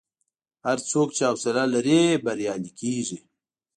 [0.65, 3.17] هر څوک چې حوصله لري، بریالی کېږي.